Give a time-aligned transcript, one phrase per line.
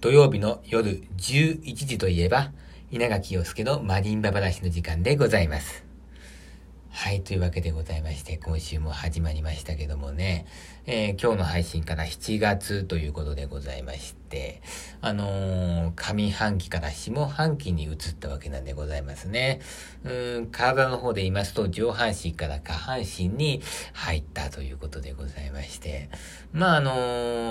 [0.00, 2.50] 土曜日の夜11時といえば、
[2.90, 5.85] 稲垣陽介のマリンバ話の時間でございます。
[6.98, 10.46] はい、というわけでございまして、今週も始まりましたけどもね、
[10.86, 14.62] えー、今日の配信から7月ということでございまして、
[15.02, 19.60] あのー、上半期から下半期に移ったわけなんでございますね。
[20.04, 23.60] うん、体の方で言いますと、上半身から下半身に
[23.92, 26.08] 入ったということでございまして、
[26.52, 26.92] まあ、あの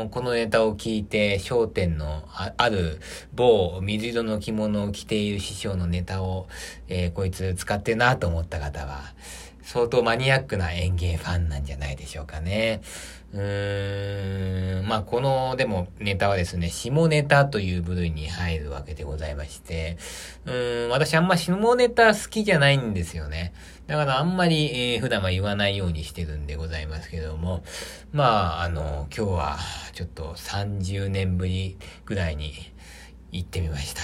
[0.07, 2.99] ー、このネタを聞いて、商店のある
[3.35, 6.47] 某水色の着物を着ている師匠のネタを、
[6.87, 9.13] えこいつ使ってなと思った方は、
[9.65, 12.81] 相当マニアックな演芸ファンなんじゃないでしょうかね。
[13.33, 19.97] うーん、まあ、この、でも、ネタはですね、下ネタという部類に入るわけでございまして、
[20.45, 23.53] うーん、私あんま下ネタ好きじゃないんですよね。
[23.87, 27.63] だからあんまり、えー、普段は言わないようにしてるんでございますけども、
[28.13, 29.57] まあ、あの、今日は、
[29.93, 32.53] ちょっと30年ぶりぐらいに
[33.31, 34.01] 行ってみました。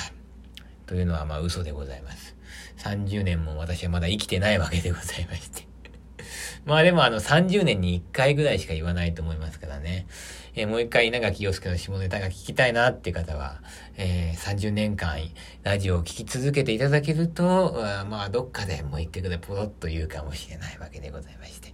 [0.87, 2.35] というのは、まあ、嘘でございます。
[2.77, 5.67] 30年も私はまだ生きてないわけでございまして。
[6.65, 10.07] まあでもあの30年に1回ぐらいしか言わないと思いますからね。
[10.53, 13.61] えー、もう一回稲垣陽介の下ネタが聞きたいなっていう方は、
[13.97, 15.17] えー、30年間
[15.63, 17.73] ラジオを聞き続けていただけると、
[18.09, 21.73] まあどっかでもう一回ぐらいポロッと言うかもしれないわけでございまして。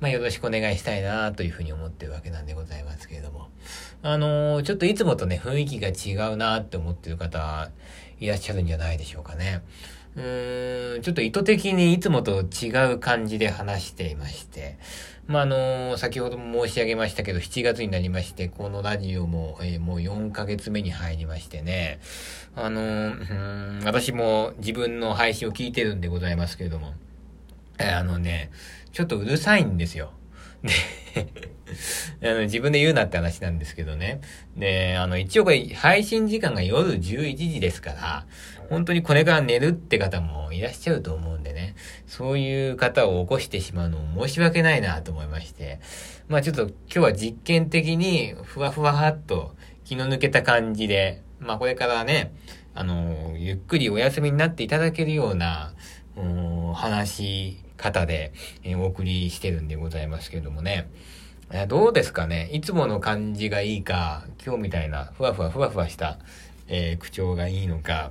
[0.00, 3.48] まあよろしくお願いしたいなというふうに思ってるわけなんでございますけれども。
[4.02, 7.70] あのー、ちょっといつもとね、雰囲気が違うなって思ってる方
[8.20, 9.62] いらっしゃるんじゃないでしょうかね。
[10.16, 14.78] ちょっと意図的にいつもと違う感じで話していまして、
[15.26, 21.98] まあ、あの先ほども申し上げましたけど、7月になりまして、このラジオも、えー、もう4ヶ月目に入りましてね、
[22.54, 26.92] あのー、ん、私も自分の配信を聞いてるんでございますけれども、
[27.78, 28.50] えー、あのね、
[28.92, 30.12] ちょっとうるさいんですよ。
[32.20, 34.20] であの、自分で言うなって話なんですけどね。
[34.56, 38.26] で、あの、一応これ、配信時間が夜11時ですから、
[38.74, 41.76] 本当にこれから寝るって方もいらっしゃると思うんでね、
[42.06, 45.78] そういう方を起こしてしまうのも申し訳ないなと思いまして、
[46.28, 49.54] まあちょっと今日は実験的にふわふわっと
[49.84, 52.34] 気の抜けた感じで、まあこれからね、
[52.74, 55.72] あの、ゆっくりお休みになっていただけるような、
[56.74, 58.32] 話し方で、
[58.64, 60.88] えお送りしてるんでございますけどもね。
[61.68, 62.50] どうですかね。
[62.52, 66.18] いつもの感じがいいか、今日みたいなふわふわふわふわした、
[66.66, 68.10] えー、口調がいいのか、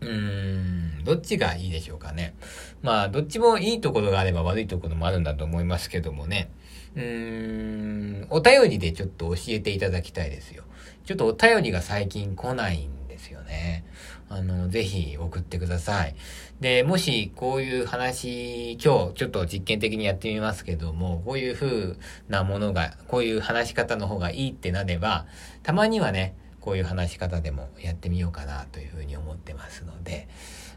[0.00, 2.34] うーん、どっちがいいでしょうかね。
[2.82, 6.50] まあ、どっちもいいところがあれば悪いところもあるんだと思いますけどもね。
[6.96, 10.64] うーん、お便りでちょっと教えていただきたいですよ。
[11.04, 13.84] ちょっとお便りが最近来ないんですよね。
[14.30, 16.14] あの、ぜひ送ってください。
[16.60, 21.96] で、もしこういう話、今日ちょっと実験的にやってみますけども、こういう風
[22.28, 25.26] なものが、こういう話し方の方がいいってなれば、
[25.62, 30.28] たまにはね、こういう話し方でもやってみようかなというふうに思ってますので、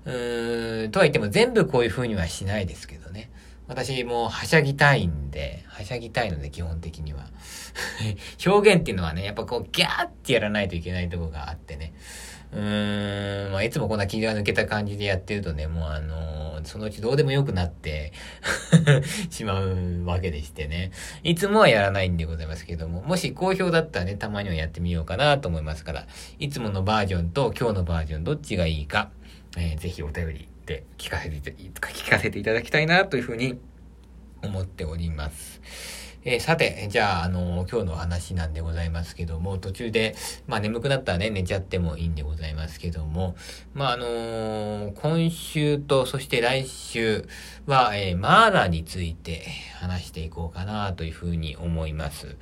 [0.05, 3.29] うーん、とは言っても全部こういうふうにはしないですけどね。
[3.67, 7.27] 私もはしゃぎたいんで、はしゃぎたいので基本的には。
[8.45, 11.93] 表現っていうのはね、やっぱこうギャーってやらないといけないとこがあってね。
[12.53, 18.11] うーん、まあ、いつもこんな気が抜けた感じでやってるとね、もうあのー、そのうちどうでもよくなって
[19.31, 20.91] しまうわけでしてね。
[21.23, 26.07] いつもはやらないんでございますけども、もし好評だったらね、たまにはやってみようかなと思いますから、
[26.39, 29.11] いつものバージョンと今日のバージョンどっちがいいか、
[29.57, 33.59] えー、ぜひお便りで聞かせて、聞かせていただきたいなというふうに
[34.43, 35.61] 思っております。
[36.23, 40.15] えー、さて、じゃあ、あのー、今日の話なんでございますけども、途中で、
[40.45, 43.35] まあ眠くなったらね、寝ちゃってもいいんでございますけども、
[43.73, 47.27] まああのー、今週と、そして来週
[47.65, 49.47] は、えマーラについて
[49.79, 52.35] 話していこうかなというふうに思います。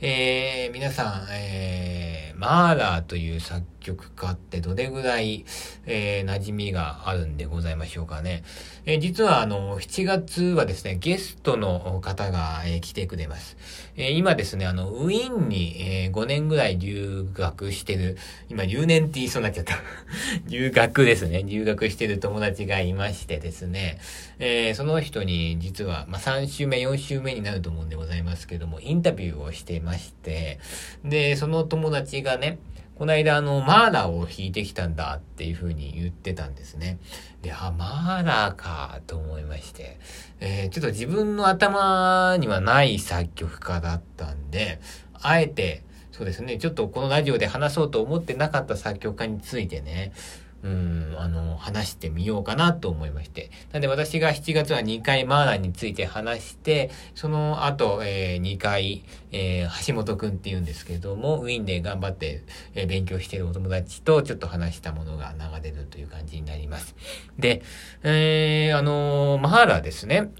[0.00, 5.44] え、皆さん、え、マーラーという作曲家ってどれぐらい、
[5.86, 8.44] えー、馴染みがあるんでございましょうかね。
[8.86, 13.56] えー、実はあの、7月はですね、ゲストの方が、えー、来てくれます。
[13.96, 18.16] えー、今ですね、あの、ウィーンに、えー、5年ぐらい留学してる、
[18.48, 19.78] 今留年って言いそうになっちゃった。
[20.48, 21.42] 留学ですね。
[21.42, 23.98] 留学してる友達がいましてですね、
[24.38, 30.58] えー、その人に実は、まあ、3週目、4週目になると思うんでございますけども、インタビューをしてまして、
[31.04, 32.58] で、その友達がね、
[33.00, 36.98] この間あの、マーラーを弾いてきたんだっていう風に言ってたんですね。
[37.40, 39.98] で、あ、マーラーかと思いまして、
[40.38, 44.82] えー、ちょっと自分の頭にはない作曲家だったんで、
[45.14, 45.82] あえて、
[46.12, 50.12] そうですね、ちょっとこのラジオで話そうと思ってなかった作曲家についてね、
[50.62, 53.50] うん、あの、話してみようかなと思いまして。
[53.72, 59.02] なんで私が7月は2回マーラーについて話して、その後、えー、2回、
[59.32, 62.42] えー、橋本くんって言うんですけども、ウィンで頑張って、
[62.74, 66.94] えー、勉強してるお友達とちょっと話したものが流れるという感じになります。
[67.38, 67.62] で、
[68.02, 70.30] えー、あのマーラですね。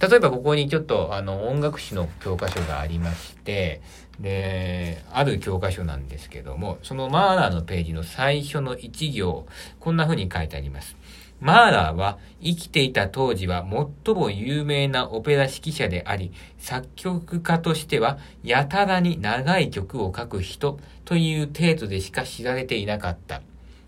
[0.00, 3.80] 例えばここにちょっとあの音楽史の教科書がありまして、
[4.18, 9.46] で、ある教科書なんですけども、そのマーラーのページの最初の1行、
[9.80, 10.96] こんな風に書いてあります。
[11.40, 13.66] マーラーは生きていた当時は
[14.04, 23.42] 最も有名なオペラ指揮者であり、作曲家としてはやたらに長い曲を書く人という程度でしか知られていなかった。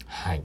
[0.06, 0.42] はい。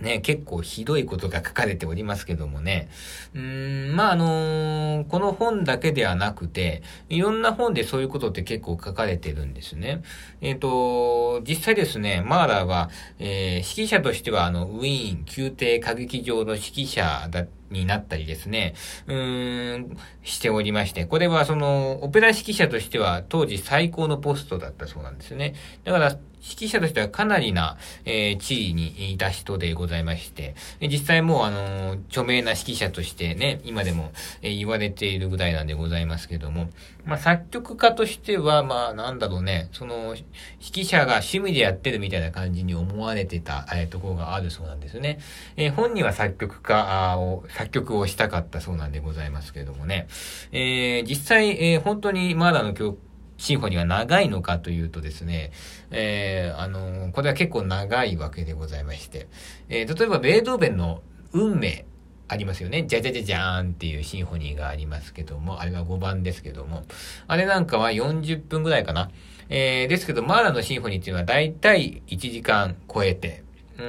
[0.00, 2.88] ね、結構ひどいことが書かれておりますけどもね。
[3.34, 10.02] うん、まあ、あのー、この本だけではなくて、いろんな本でそういうことって結構書かれてるんですね。
[10.42, 18.74] えっ、ー、と、実際ですね、マーラーは、えー、指揮者としては、あの、ウィーン宮廷歌劇場の指揮者だになったりですね、
[19.06, 25.54] うーん、しておりまして、これはその、オペラ指揮者としては当時最高のポストだったそうなんですね。
[25.84, 26.16] だから、
[26.48, 34.12] 指揮者としてはかなりな、えー、地位にいた人でございまして、実際もうあの、著名な指揮者としてね、今でも、
[34.42, 36.70] えー、言われているぐらいなんでございますけども、
[37.04, 40.14] まあ、作曲家としては、まあ、なんだろうね、その、
[40.60, 45.18] 指揮者が趣味でやってるみたいな感じに思われてた、えー、ところがあるそうなんですね。
[45.56, 50.06] えー、本人は作曲家を、作曲をしたかったそうなんでございますけどもね、
[50.52, 52.98] えー、実際、えー、本当にまだの曲
[53.38, 55.52] シンフォニーは長いのかというとですね、
[55.90, 59.28] えー、あの、これは結構長いわけでございまして、
[59.68, 61.02] えー、例えばベートーベンの
[61.32, 61.84] 運命
[62.28, 62.84] ありますよね。
[62.86, 66.84] じゃじゃじゃじゃーんっていうシンフォニーがありますけども、あれが5番ですけども、
[67.28, 69.10] あれなんかは40分ぐらいかな。
[69.48, 73.44] えー、ですけど、マーラのシンフォニーっていうのはだいたい1時間超えて、
[73.78, 73.84] うん、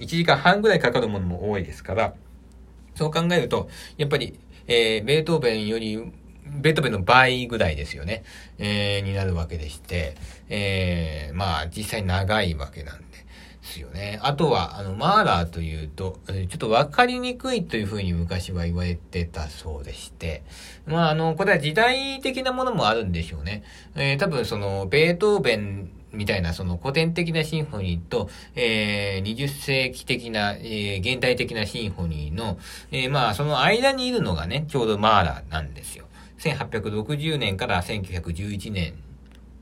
[0.00, 2.14] 1時間半ぐらいかかるものも多いですから、
[2.94, 4.38] そう考えると、やっぱり、
[4.68, 6.12] えー、ベートーベンより
[6.60, 8.24] ベートーベンの倍ぐらいですよね。
[8.58, 10.14] えー、になるわけでして、
[10.48, 13.04] えー、まあ、実際長いわけなんで
[13.62, 14.18] すよね。
[14.22, 20.42] あとは、あの、マーラーというと、ちょっとわかりにくいというふうに昔は言われてたそうでして、
[20.86, 23.62] まあ、あの、これは時代的なものもあるんでしょうね。
[23.94, 32.58] えー、多分その、ベートーベンみたいなその古典的なシンフォニーと、えー、20世紀的な、えー、現代的なシンフォニーの、
[32.90, 36.06] えー、まあその間にいるのがね、ちょうどマーラーなんですよ。
[36.38, 38.94] 1860年から1911年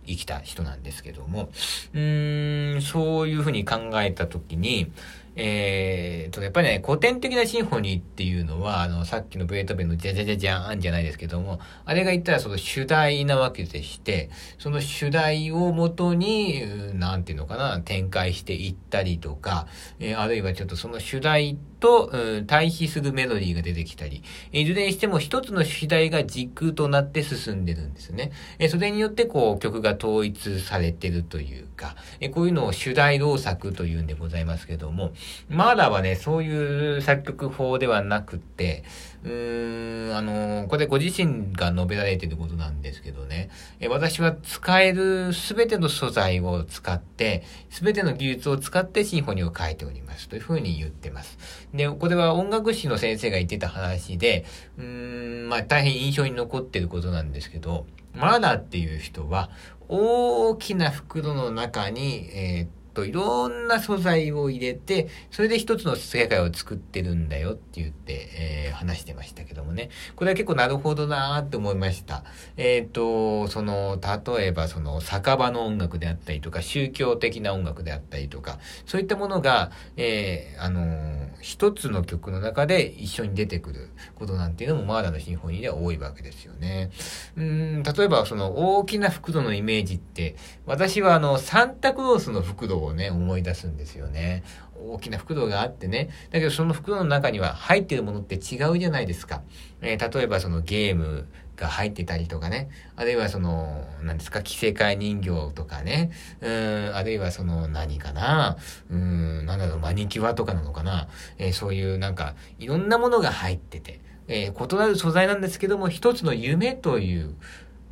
[0.07, 1.51] 生きた人なんですけども、
[1.95, 4.93] うーん、そういうふうに考えたときに、
[5.37, 16.63] えー、と、やっぱりね、古典的なシンフォニーっていうのは、あの、さっきのベートーベンのジャジャジャジャーンじゃないですけども、あれが言ったらその主題なわけでして、その主題をもとに、
[16.99, 19.67] なんていうのかな、展開していったりとか、
[19.99, 24.23] えー、あるいはちょっとその主題と、うん、対比するメロディーが出てきたり、
[24.53, 28.33] いずれにしても一つの主題が軸となって進んでるんですね。
[28.59, 35.13] えそれによってこう曲が統一されてるというか、えこういうのを主題動作というんでございますけども、
[35.49, 38.85] まだはね、そういう作曲法ではなくて、
[39.25, 43.51] うーん、あの、これご自身が述べられてることなんですけどね、
[43.81, 51.39] え私は使えるすべての素材を使って、すべての技術を使ってシンフォニーを書いておりますというふうに言ってます。
[51.73, 54.45] で、これは音楽史の先生が言ってた話で、
[54.79, 59.51] うーん、まあ大変印象に残ってることなんですけど、マナっていう人は、
[59.89, 69.91] 大きな袋の中に、えーといろんな素材を入れて、それで一つの世界を作ってるんだよって言って、えー、話してましたけどもね。
[70.17, 72.25] これは結構なるほどなーって思いました。
[72.57, 74.01] えっ、ー、と、その、
[74.37, 86.91] 例えばその酒場の音楽であったりとか、宗教的な音楽であったりとか、そういったものが、えー、あのー、一つの曲の中で一緒に出てくることなんていうのもマーダのシンフォニーでは多いわけですよね。
[87.37, 94.43] うん、例えばその大きな袋のイメージって、私はあの、サンタクロースの袋をね、思い出すんですよね。
[94.77, 96.11] 大きな袋があってね。
[96.31, 99.43] だけどその袋の中には入ってるものって違うじゃないですか。
[99.81, 101.27] えー、例えばそのゲーム
[101.57, 102.69] が入ってたりとかね。
[102.97, 106.11] あるいはその、何ですか、着せ替え人形とかね。
[106.41, 108.57] うん、あるいはその何かな。
[108.91, 111.09] うん、なんだろう、マニキュアとかなのかな。
[111.39, 114.01] えー、そういうなんか、いろんなものが入ってて。
[114.27, 117.35] えー、異なる素材なんですけども、一つの夢という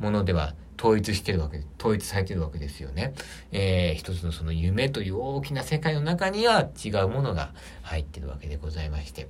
[0.03, 3.13] ものでは統一してるわけ、統一されてるわけですよね。
[3.53, 9.29] えー、一つのその夢という大きな世界の中には違うものが入ってるわけでございまして。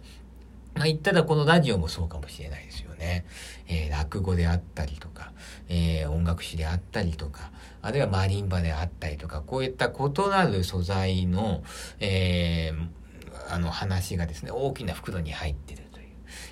[0.73, 3.25] まあ、言ったらこのラジオもそうかもしれないですよね。
[3.67, 5.31] えー、落語であったりとか、
[5.69, 7.51] えー、音楽史であったりとか、
[7.83, 11.63] あるいはマリンバであったりとか、こういった異なる素材の、
[11.99, 15.82] えー、あの話がですね、大きな袋に入ってる。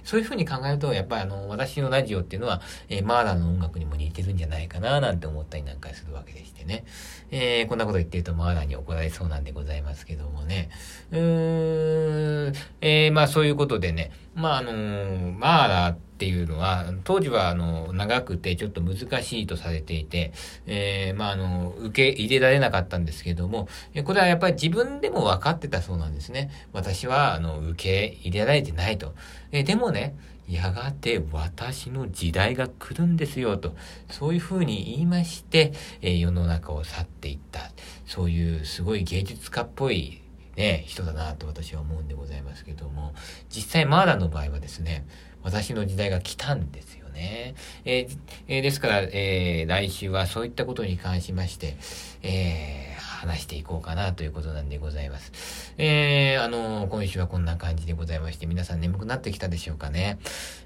[0.03, 6.83] そういうふうに考えると、やっぱりあの、私のラジオっていうのは、えー、マーラの音楽にも似てるんじゃないかな、なんて思ったりなんかするわけでしてね。
[7.31, 10.69] えー、こんなこと言ってるとマーラーに怒られそうなんでございますけどもね。
[11.11, 20.33] うーん、えー、まあそういうことでね、まああのー、マーラーって、っていうのは、当時はあの、長くてちょっと難しいとされていて、
[20.67, 23.67] えー、まああの、受け入れられなかったんですけども、
[24.03, 26.51] これはやっぱり自分でも分かってたそうなんですね。
[26.73, 29.15] 私はあの、受け入れられてないと。
[29.51, 30.15] えー、でもね、
[30.47, 33.75] やがて私の時代が来るんですよと、
[34.11, 37.61] そういうふうに言いまして、えー、世の中を去っていった。
[38.05, 40.20] そういうすごい芸術家っぽい
[40.55, 43.13] ね、人だなと私は思うんでございますけども、
[43.49, 45.05] 実際マーラの場合はですね、
[45.43, 47.55] 私の時代が来たんですよね。
[47.85, 48.17] えー
[48.47, 51.77] えー、ですから、えー、来週はそういったことに関しまして、
[52.21, 55.73] えー、話していこうかなということなんでございます。
[55.77, 60.17] えー、あのー、今週はこんな感じでございまして、皆さん眠くなってきたでしょうかね。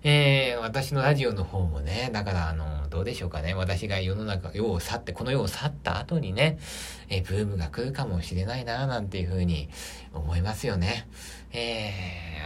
[0.03, 3.53] えー、私のラジオの方もね、だからあのー、どうでしょうかね。
[3.53, 6.57] 私が世の中、世を去って、この世を去った後にね、
[7.09, 9.69] えー、ブームが来るかもしれないな、なんていうふうに
[10.13, 11.09] 思いますよね。
[11.52, 11.92] え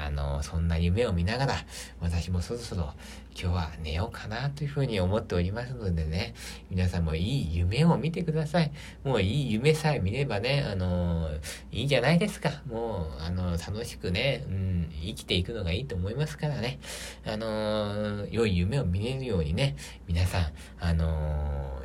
[0.04, 1.56] ー、あの、そんな夢を見ながら、
[2.00, 2.94] 私もそろそろ
[3.42, 6.34] 今日は寝ようかなというふうに思っておりますのでね、
[6.70, 8.72] 皆さんもいい夢を見てください。
[9.04, 11.30] もういい夢さえ見ればね、あの、
[11.72, 12.62] いいじゃないですか。
[12.68, 16.80] もう、あの、楽しくね、うん、生きていくのがいいと思いますからね。
[17.26, 19.78] あの、良い夢を見れるようにね、
[20.08, 21.82] 皆さん、あの、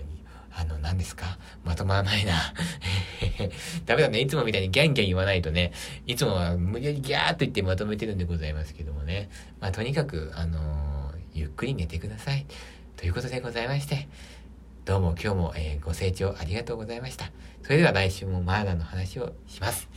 [0.56, 1.38] あの、何ですか？
[1.64, 2.54] まとまらないな。
[3.86, 4.20] ダメだね。
[4.20, 5.72] いつもみたいにギャンギャン言わないとね、
[6.06, 9.28] いつもは無理やりギャーっと言ってまとめてるんでございますけどもね。
[9.60, 12.46] まあ、とにかく、あのー、ゆっくり寝てください。
[12.96, 14.08] ということでございまして、
[14.84, 17.32] どうも今日も、えー、ご清聴ありがとうございました。
[17.62, 19.88] それでは来週もマーダの話をします。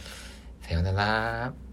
[0.62, 1.67] さようなら。